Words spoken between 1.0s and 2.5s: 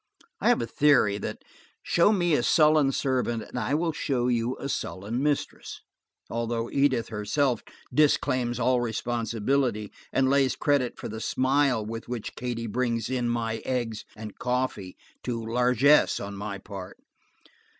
that, show me a